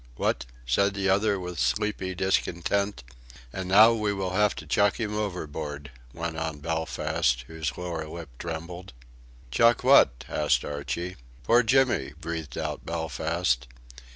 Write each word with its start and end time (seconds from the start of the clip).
"What?" 0.15 0.47
said 0.65 0.95
the 0.95 1.09
other, 1.09 1.39
with 1.39 1.59
sleepy 1.59 2.15
discontent. 2.15 3.03
"And 3.53 3.69
now 3.69 3.93
we 3.93 4.11
will 4.13 4.31
have 4.31 4.55
to 4.55 4.65
chuck 4.65 4.99
him 4.99 5.13
overboard," 5.15 5.91
went 6.11 6.37
on 6.39 6.57
Belfast, 6.57 7.43
whose 7.45 7.77
lower 7.77 8.07
lip 8.07 8.29
trembled. 8.39 8.93
"Chuck 9.51 9.83
what?" 9.83 10.25
asked 10.27 10.65
Archie. 10.65 11.17
"Poor 11.43 11.61
Jimmy," 11.61 12.13
breathed 12.19 12.57
out 12.57 12.83
Belfast. 12.83 13.67